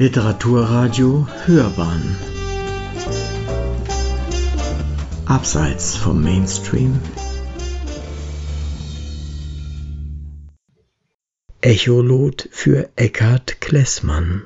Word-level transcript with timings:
Literaturradio 0.00 1.26
Hörbahn. 1.46 2.16
Abseits 5.26 5.96
vom 5.96 6.22
Mainstream. 6.22 7.00
Echolot 11.60 12.48
für 12.52 12.88
Eckhard 12.94 13.60
Klessmann. 13.60 14.42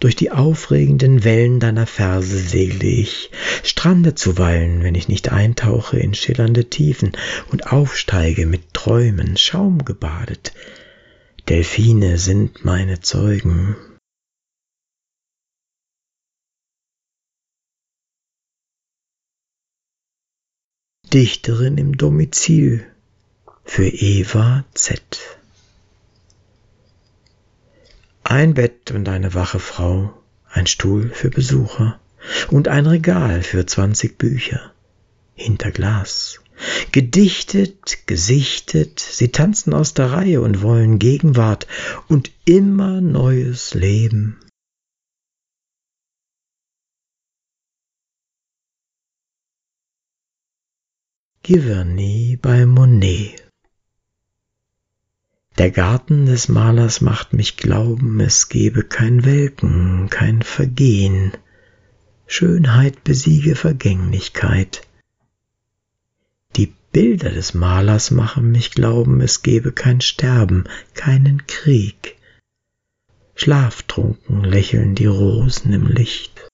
Durch 0.00 0.16
die 0.16 0.30
aufregenden 0.30 1.22
Wellen 1.22 1.60
deiner 1.60 1.86
Verse 1.86 2.38
segle 2.38 2.88
ich, 2.88 3.30
strande 3.62 4.14
zuweilen, 4.14 4.82
wenn 4.82 4.94
ich 4.94 5.08
nicht 5.08 5.32
eintauche 5.32 5.98
in 5.98 6.14
schillernde 6.14 6.70
Tiefen 6.70 7.12
und 7.52 7.70
aufsteige 7.70 8.46
mit 8.46 8.72
Träumen 8.72 9.36
schaumgebadet. 9.36 10.54
Delfine 11.48 12.16
sind 12.16 12.64
meine 12.64 13.00
Zeugen. 13.00 13.76
Dichterin 21.12 21.76
im 21.76 21.98
Domizil 21.98 22.90
für 23.62 23.86
Eva 23.86 24.64
Z. 24.72 25.38
Ein 28.22 28.54
Bett 28.54 28.90
und 28.92 29.06
eine 29.10 29.34
wache 29.34 29.58
Frau, 29.58 30.14
ein 30.48 30.66
Stuhl 30.66 31.10
für 31.10 31.28
Besucher 31.28 32.00
und 32.50 32.68
ein 32.68 32.86
Regal 32.86 33.42
für 33.42 33.66
zwanzig 33.66 34.16
Bücher 34.16 34.72
hinter 35.34 35.70
Glas. 35.72 36.40
Gedichtet, 36.92 38.06
gesichtet, 38.06 39.00
sie 39.00 39.30
tanzen 39.32 39.74
aus 39.74 39.94
der 39.94 40.12
Reihe 40.12 40.40
und 40.40 40.62
wollen 40.62 40.98
Gegenwart 40.98 41.66
und 42.08 42.30
immer 42.44 43.00
neues 43.00 43.74
Leben. 43.74 44.40
Giverny 51.42 52.38
bei 52.40 52.64
Monet 52.64 53.44
der 55.58 55.70
Garten 55.70 56.26
des 56.26 56.48
Malers 56.48 57.00
macht 57.00 57.32
mich 57.32 57.56
glauben, 57.56 58.18
es 58.18 58.48
gebe 58.48 58.82
kein 58.82 59.24
Welken, 59.24 60.08
kein 60.10 60.42
Vergehen. 60.42 61.30
Schönheit 62.26 63.04
besiege 63.04 63.54
Vergänglichkeit. 63.54 64.82
Bilder 66.94 67.30
des 67.30 67.54
Malers 67.54 68.12
machen 68.12 68.52
mich 68.52 68.70
glauben, 68.70 69.20
es 69.20 69.42
gebe 69.42 69.72
kein 69.72 70.00
Sterben, 70.00 70.62
keinen 70.94 71.44
Krieg. 71.48 72.16
Schlaftrunken 73.34 74.44
lächeln 74.44 74.94
die 74.94 75.06
Rosen 75.06 75.72
im 75.72 75.88
Licht. 75.88 76.48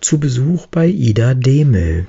Zu 0.00 0.20
Besuch 0.20 0.68
bei 0.68 0.86
Ida 0.86 1.34
Demel, 1.34 2.06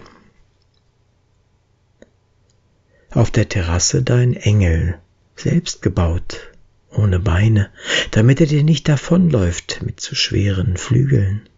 auf 3.10 3.32
der 3.32 3.50
Terrasse 3.50 4.04
dein 4.04 4.36
Engel, 4.36 5.00
selbst 5.36 5.82
gebaut, 5.82 6.52
ohne 6.92 7.20
Beine, 7.20 7.72
damit 8.12 8.40
er 8.40 8.48
dir 8.48 8.64
nicht 8.64 8.88
davonläuft 8.88 9.82
mit 9.82 10.00
zu 10.00 10.14
schweren 10.14 10.78
Flügeln. 10.78 11.50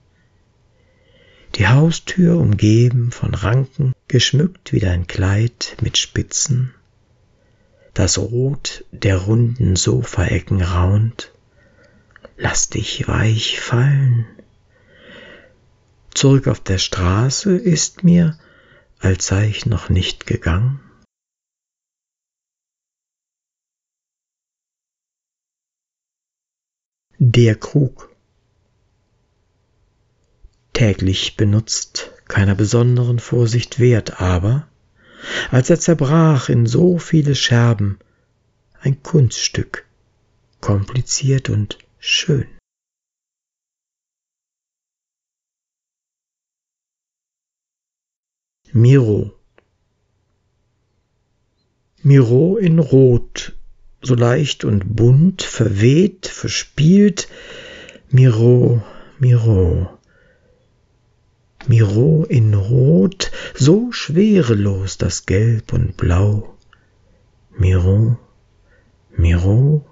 Die 1.56 1.68
Haustür 1.70 2.38
umgeben 2.38 3.12
von 3.12 3.34
Ranken, 3.34 3.94
geschmückt 4.10 4.74
wie 4.74 4.80
dein 4.80 5.08
Kleid 5.08 5.78
mit 5.82 5.98
Spitzen, 5.98 6.74
das 7.94 8.18
Rot 8.18 8.84
der 8.92 9.16
runden 9.18 9.78
Sofaecken 9.78 10.62
raunt, 10.62 11.32
lass 12.36 12.68
dich 12.68 13.08
weich 13.08 13.62
fallen. 13.62 14.26
Zurück 16.14 16.48
auf 16.48 16.60
der 16.60 16.78
Straße 16.78 17.56
ist 17.56 18.04
mir, 18.04 18.38
als 19.00 19.28
sei 19.28 19.48
ich 19.48 19.66
noch 19.66 19.88
nicht 19.90 20.28
gegangen, 20.28 20.82
Der 27.18 27.56
Krug. 27.56 28.15
Täglich 30.76 31.38
benutzt, 31.38 32.12
keiner 32.28 32.54
besonderen 32.54 33.20
Vorsicht 33.20 33.80
wert, 33.80 34.20
aber 34.20 34.68
als 35.50 35.70
er 35.70 35.80
zerbrach 35.80 36.50
in 36.50 36.66
so 36.66 36.98
viele 36.98 37.34
Scherben, 37.34 37.98
ein 38.82 39.02
Kunststück, 39.02 39.86
kompliziert 40.60 41.50
und 41.50 41.78
schön. 41.98 42.46
Miro 48.74 49.32
Miro 52.04 52.58
in 52.58 52.80
Rot 52.80 53.56
so 54.02 54.14
leicht 54.14 54.66
und 54.66 54.94
bunt, 54.94 55.42
verweht, 55.42 56.28
verspielt. 56.28 57.30
Miro, 58.10 58.84
Miro. 59.20 59.96
Miro 61.68 62.26
in 62.30 62.54
Rot, 62.54 63.32
so 63.54 63.92
schwerelos 63.92 64.98
das 64.98 65.26
Gelb 65.26 65.74
und 65.74 65.98
Blau. 65.98 66.58
Miro, 67.58 68.18
Miro. 69.18 69.86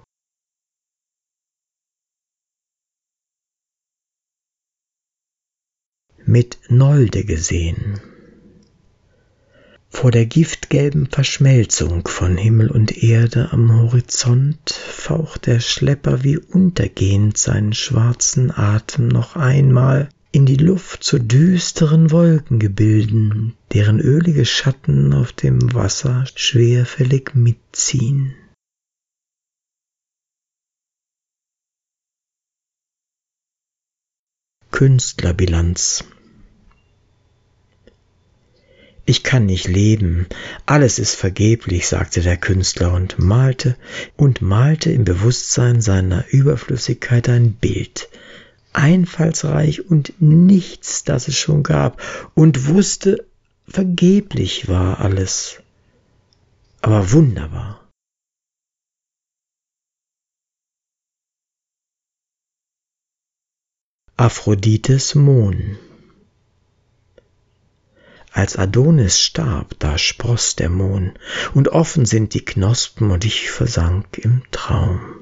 Mit 6.26 6.58
Nolde 6.68 7.24
gesehen 7.24 8.00
vor 9.94 10.10
der 10.10 10.26
giftgelben 10.26 11.06
Verschmelzung 11.06 12.06
von 12.08 12.36
Himmel 12.36 12.70
und 12.70 13.02
Erde 13.02 13.52
am 13.52 13.80
Horizont 13.80 14.70
faucht 14.70 15.46
der 15.46 15.60
Schlepper 15.60 16.24
wie 16.24 16.36
untergehend 16.36 17.38
seinen 17.38 17.72
schwarzen 17.72 18.50
Atem 18.50 19.06
noch 19.06 19.36
einmal 19.36 20.08
in 20.34 20.46
die 20.46 20.56
Luft 20.56 21.04
zu 21.04 21.20
düsteren 21.20 22.10
Wolkengebilden, 22.10 23.54
deren 23.72 24.00
ölige 24.00 24.44
Schatten 24.44 25.12
auf 25.14 25.32
dem 25.32 25.74
Wasser 25.74 26.24
schwerfällig 26.34 27.36
mitziehen. 27.36 28.34
Künstlerbilanz. 34.72 36.04
Ich 39.06 39.22
kann 39.22 39.46
nicht 39.46 39.68
leben, 39.68 40.26
alles 40.66 40.98
ist 40.98 41.14
vergeblich, 41.14 41.86
sagte 41.86 42.22
der 42.22 42.38
Künstler 42.38 42.92
und 42.92 43.20
malte 43.20 43.76
und 44.16 44.42
malte 44.42 44.90
im 44.90 45.04
Bewusstsein 45.04 45.80
seiner 45.80 46.24
Überflüssigkeit 46.30 47.28
ein 47.28 47.52
Bild, 47.52 48.08
einfallsreich 48.74 49.88
und 49.90 50.20
nichts, 50.20 51.04
das 51.04 51.28
es 51.28 51.38
schon 51.38 51.62
gab, 51.62 52.00
und 52.34 52.68
wusste, 52.68 53.26
vergeblich 53.66 54.68
war 54.68 55.00
alles, 55.00 55.62
aber 56.82 57.12
wunderbar. 57.12 57.80
Aphrodites 64.16 65.14
Mohn 65.14 65.78
als 68.34 68.56
Adonis 68.56 69.20
starb, 69.20 69.76
da 69.78 69.96
spross 69.96 70.56
der 70.56 70.68
Mohn, 70.68 71.12
und 71.54 71.68
offen 71.68 72.04
sind 72.04 72.34
die 72.34 72.44
Knospen, 72.44 73.12
und 73.12 73.24
ich 73.24 73.48
versank 73.50 74.18
im 74.18 74.42
Traum. 74.50 75.13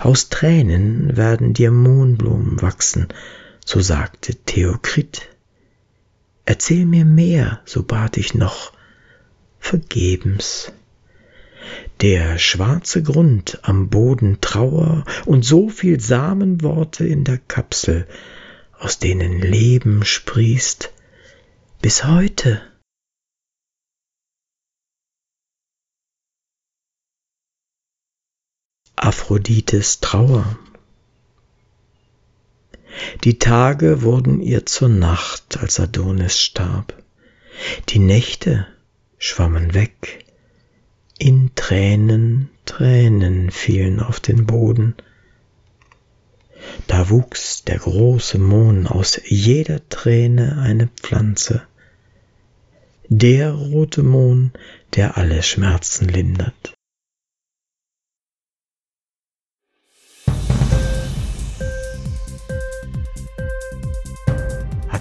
Aus 0.00 0.28
Tränen 0.28 1.16
werden 1.16 1.54
dir 1.54 1.70
Mohnblumen 1.70 2.62
wachsen, 2.62 3.08
so 3.64 3.80
sagte 3.80 4.34
Theokrit. 4.34 5.28
Erzähl 6.44 6.84
mir 6.84 7.04
mehr, 7.04 7.60
so 7.64 7.82
bat 7.82 8.16
ich 8.16 8.34
noch, 8.34 8.72
vergebens. 9.58 10.72
Der 12.02 12.38
schwarze 12.38 13.02
Grund 13.02 13.58
am 13.62 13.88
Boden 13.88 14.38
Trauer 14.40 15.04
und 15.24 15.44
so 15.44 15.68
viel 15.70 16.00
Samenworte 16.00 17.06
in 17.06 17.24
der 17.24 17.38
Kapsel, 17.38 18.06
aus 18.78 18.98
denen 18.98 19.40
Leben 19.40 20.04
sprießt, 20.04 20.92
bis 21.80 22.04
heute. 22.04 22.60
Aphrodites 29.04 30.00
Trauer. 30.00 30.58
Die 33.22 33.38
Tage 33.38 34.00
wurden 34.00 34.40
ihr 34.40 34.64
zur 34.64 34.88
Nacht, 34.88 35.58
als 35.58 35.78
Adonis 35.78 36.40
starb. 36.40 37.02
Die 37.90 37.98
Nächte 37.98 38.66
schwammen 39.18 39.74
weg. 39.74 40.24
In 41.18 41.50
Tränen, 41.54 42.48
Tränen 42.64 43.50
fielen 43.50 44.00
auf 44.00 44.20
den 44.20 44.46
Boden. 44.46 44.94
Da 46.86 47.10
wuchs 47.10 47.62
der 47.62 47.80
große 47.80 48.38
Mohn 48.38 48.86
aus 48.86 49.20
jeder 49.26 49.86
Träne 49.90 50.56
eine 50.62 50.86
Pflanze. 50.86 51.60
Der 53.10 53.52
rote 53.52 54.02
Mohn, 54.02 54.52
der 54.94 55.18
alle 55.18 55.42
Schmerzen 55.42 56.08
lindert. 56.08 56.72